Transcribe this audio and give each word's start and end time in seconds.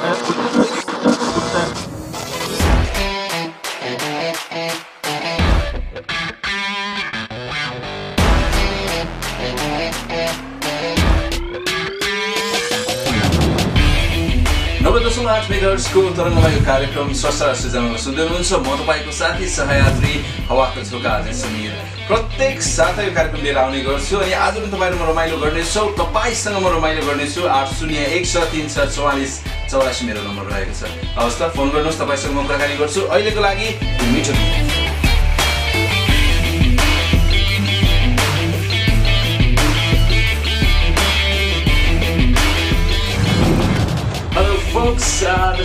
नब्बे 0.00 0.16
दशमलव 15.04 15.28
आठ 15.28 15.44
तरङ्गमा 16.16 16.48
यो 16.48 16.60
कार्यक्रम 16.64 17.12
स्वस्थ 17.12 17.42
सृजनामा 17.60 17.98
सुन्दै 18.00 18.24
हुनुहुन्छ। 18.24 18.52
म 18.56 18.80
तपाईँको 18.80 19.12
साथी 19.12 19.46
सहयात्री 19.52 20.14
हवाको 20.48 20.80
झोका 20.80 21.10
अझै 21.20 21.34
समीर। 21.44 21.72
प्रत्येक 22.08 22.56
साता 22.64 23.00
यो 23.04 23.12
कार्यक्रम 23.12 23.40
लिएर 23.44 23.58
आउने 23.68 23.80
गर्छु 23.84 24.16
अनि 24.16 24.32
आज 24.32 24.54
पनि 24.56 24.68
तपाईँहरू 24.72 24.96
म 24.96 25.12
रमाइलो 25.12 25.36
गर्नेछु। 25.44 25.82
तपाईँसँग 26.00 26.56
म 26.56 26.66
रमाइलो 26.80 27.02
गर्नेछु। 27.06 27.40
आठ 27.60 27.68
शून्य 27.78 28.00
एक 28.16 28.24
छ 28.32 28.48
तिन 28.48 28.66
छ 28.72 28.76
चौवालिस 28.96 29.59
चौरासी 29.70 30.02
मेरो 30.06 30.20
नम्बर 30.26 30.44
रहेको 30.50 30.74
छ। 30.74 30.82
हवस् 31.14 31.38
त 31.38 31.42
फोन 31.54 31.68
गर्नुहोस् 31.70 32.00
तपाईँसँग 32.02 32.34
म 32.34 32.46
कुराकानी 32.46 32.74
गर्छु। 32.82 33.00
अहिलेको 33.06 33.40
लागि 33.40 33.68
मिठो 34.10 34.89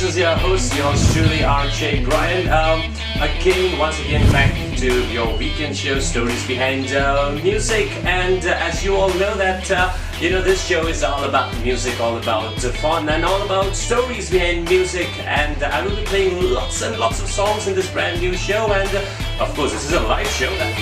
this 0.00 0.12
is 0.12 0.18
your 0.18 0.34
host, 0.36 0.74
yours 0.76 1.12
truly, 1.12 1.40
RJ 1.40 2.06
Brian. 2.06 2.48
Um, 2.48 2.80
again, 3.20 3.78
once 3.78 4.00
again, 4.00 4.24
back 4.32 4.54
to 4.78 5.06
your 5.08 5.36
weekend 5.36 5.76
show, 5.76 5.98
Stories 5.98 6.46
Behind 6.46 6.90
uh, 6.94 7.38
Music. 7.42 7.90
And 8.06 8.42
uh, 8.46 8.56
as 8.60 8.82
you 8.82 8.96
all 8.96 9.10
know, 9.18 9.36
that 9.36 9.70
uh, 9.70 9.94
you 10.18 10.30
know 10.30 10.40
this 10.40 10.66
show 10.66 10.86
is 10.86 11.02
all 11.02 11.24
about 11.24 11.52
music, 11.62 12.00
all 12.00 12.16
about 12.16 12.54
fun, 12.80 13.10
and 13.10 13.26
all 13.26 13.42
about 13.42 13.76
stories 13.76 14.30
behind 14.30 14.70
music. 14.70 15.08
And 15.26 15.62
uh, 15.62 15.66
I 15.66 15.86
will 15.86 15.96
be 15.96 16.04
playing 16.04 16.50
lots 16.50 16.80
and 16.80 16.96
lots 16.98 17.20
of 17.20 17.28
songs 17.28 17.66
in 17.66 17.74
this 17.74 17.92
brand 17.92 18.22
new 18.22 18.34
show. 18.34 18.72
And 18.72 18.88
uh, 18.96 19.44
of 19.44 19.54
course, 19.54 19.72
this 19.72 19.84
is 19.84 19.92
a 19.92 20.00
live 20.00 20.28
show. 20.28 20.50
That 20.56 20.74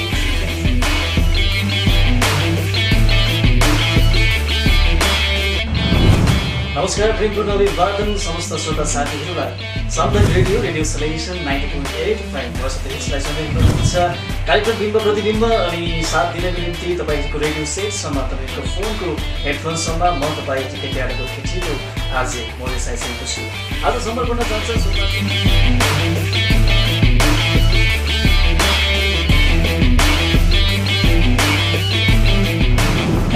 नमस्कार 6.89 7.11
अभिवादन 7.53 8.17
समस्त 8.17 8.53
श्रोता 8.65 8.85
साथीहरूलाई। 8.91 9.91
सावधान 9.93 10.25
radio 10.35 10.61
radio 10.63 10.85
selection 10.91 11.43
ninety 11.45 11.69
point 11.73 11.91
eight 12.05 12.23
five 12.33 12.57
यसलाई 12.95 13.21
सुन्दै 13.21 13.45
हुनुहुन्छ 13.49 13.93
कार्यक्रम 14.49 14.79
बिम्ब 14.79 14.97
प्रतिबिम्ब 15.03 15.45
अनि 15.51 15.83
साथ 16.13 16.33
दिनको 16.33 16.63
निम्ति 16.63 16.95
तपाईँको 17.03 17.37
रेडियो 17.45 17.65
सेटसम्म 17.75 18.25
तपाईँको 18.33 18.65
फोनको 18.73 19.09
हेडफोनसम्म 19.45 20.03
म 20.17 20.33
तपाईँ 20.41 20.65
टिकट 20.73 20.93
ल्याएको 20.97 21.25
केटीको 21.37 21.73
आज 22.17 22.41
म 22.57 22.73
रिसाइसकेको 22.73 23.27
छु। 23.35 23.43
आज 23.85 24.03
सम्पर्क 24.09 24.29
गर्न 24.33 24.43
जान्छ 24.49 24.81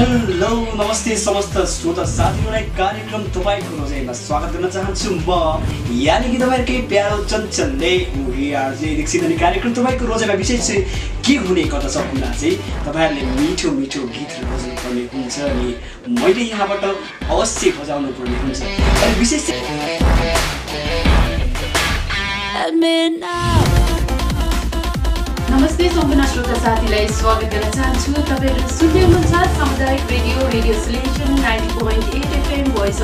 हेलो 0.02 0.48
नमस्ते 0.74 1.16
समस्त 1.16 1.56
श्रोता 1.70 2.04
साथीहरूलाई 2.04 2.62
कार्यक्रम 2.74 3.22
तपाईँको 3.34 3.76
रोजाइमा 3.78 4.12
स्वागत 4.12 4.50
गर्न 4.54 4.68
चाहन्छु 4.68 5.10
म 5.22 5.30
यानि 5.96 6.30
कि 6.30 6.38
तपाईँहरूकै 6.38 6.78
प्यारो 6.90 7.18
चञ्चलले 7.24 7.92
आरजे 8.56 8.88
दीक्षित 8.96 9.22
अनि 9.24 9.36
कार्यक्रम 9.38 9.72
तपाईँको 9.74 10.04
रोजाइमा 10.06 10.34
विशेष 10.42 10.66
चाहिँ 10.66 10.82
के 11.22 11.34
हुने 11.46 11.62
गर्दछ 11.70 11.96
भन्दा 12.10 12.30
चाहिँ 12.32 12.56
तपाईँहरूले 12.82 13.22
मिठो 13.38 13.70
मिठो 13.78 14.02
गीतहरू 14.10 14.44
बजाउनु 14.50 14.74
पर्ने 14.82 15.02
हुन्छ 15.14 15.36
अनि 15.46 15.68
मैले 16.18 16.50
यहाँबाट 16.50 16.82
अवश्य 17.30 17.70
बजाउनु 17.78 18.10
पर्ने 18.18 18.36
हुन्छ 18.42 18.60
अनि 18.98 19.14
विशेष 19.22 19.44
नमस्ते 25.52 25.88
सम्पूर्ण 25.88 26.24
श्रोता 26.26 26.54
साथीलाई 26.60 27.06
स्वागत 27.10 27.52
गर्न 27.52 27.70
चाहन्छु 27.70 28.12
तपाईँहरू 28.12 28.68
सुन्दै 28.70 29.00
हुनुहुन्छ 29.02 29.32
सामुदायिक 29.56 29.91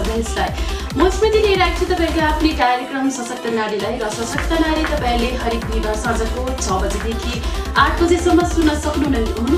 हेल्सलाई 0.09 0.50
म 0.97 1.09
स्मृति 1.16 1.38
लिएर 1.47 1.62
आएको 1.62 1.78
छु 1.81 1.86
तपाईँको 1.92 2.20
आफ्नै 2.28 2.53
कार्यक्रम 2.60 3.09
सशक्त 3.16 3.47
नारीलाई 3.56 3.94
र 4.03 4.10
सशक्त 4.19 4.53
नारी 4.64 4.82
तपाईँहरूले 4.92 5.31
हरेक 5.44 5.62
बिहिबार 5.70 5.97
साँझको 6.04 6.47
छ 6.60 6.66
बजीदेखि 6.84 7.42
आठ 7.84 8.03
बजीसम्म 8.03 8.47
सुन्न 8.54 8.78
सक्नु 8.87 9.06
हुनुहुन्न 9.08 9.56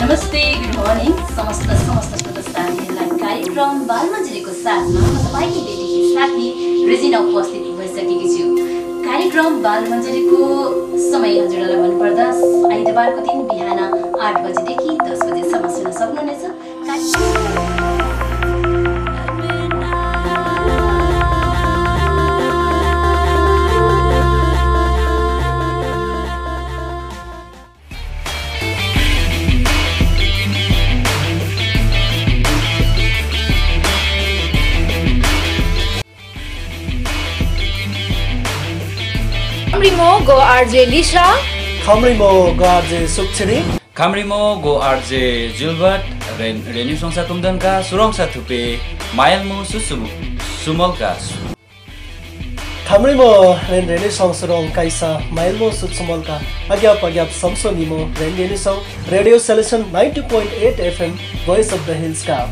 नमस्ते 0.00 0.42
गुड 0.62 0.76
मर्निङ 0.78 1.12
समस्त 1.36 1.70
समस्त 1.86 2.12
श्रोता 2.22 2.64
कार्यक्रम 3.22 3.78
बालमन्जरीको 3.86 4.52
साथमा 4.58 5.00
म 5.04 5.16
तपाईँकी 5.24 5.60
बेटीकी 5.68 6.14
साथी 6.14 6.46
रेजिना 6.88 7.18
उपस्थित 7.28 7.64
भइसकेकी 7.78 8.28
छु। 8.34 8.44
कार्यक्रम 9.06 9.62
बालमन्जरीको 9.62 10.38
समय 11.10 11.38
हजुरहरूलाई 11.38 11.78
भन्नुपर्दा 11.82 12.26
आइतबारको 12.74 13.20
दिन 13.26 13.42
बिहान 13.50 13.80
आठ 14.22 14.36
बजीदेखि 14.44 14.96
दस 15.02 15.22
बजीसम्म 15.22 15.68
सुन्न 15.74 15.92
सक्नुहुनेछ 15.98 16.42
कार्यक्रम 16.86 18.06
Primo 39.76 40.24
go 40.24 40.40
RJ 40.40 40.86
Lisha. 40.90 41.55
खम्रिमो 41.86 42.28
गार्जे 42.58 43.00
सुक्छिदि 43.06 43.56
खम्रिमो 43.96 44.38
गो 44.62 44.72
आर्जे 44.86 45.20
जुलबट 45.58 46.40
रेन 46.40 46.56
रेनि 46.74 46.96
संसा 46.96 47.22
तुमदनका 47.28 47.74
सुरक्षा 47.88 48.26
थुपे 48.34 48.58
मायलमो 49.14 49.62
सुमलका 50.64 51.12
खम्रिमो 52.88 53.30
रेन 53.70 53.88
रेनि 53.88 54.10
संसरोङ 54.18 54.68
कैसा 54.74 55.12
सुसुमलका 55.78 56.40
अज्ञा 56.72 56.94
पग्याप 57.04 57.30
समसोनिमो 57.38 58.02
रेन 58.20 58.36
रेनि 58.36 58.58
radio 59.14 59.38
selection 59.46 59.90
90.8 59.94 60.84
FM 60.90 61.18
voice 61.48 61.72
of 61.72 61.88
the 61.88 62.00
hills 62.02 62.26
का 62.30 62.42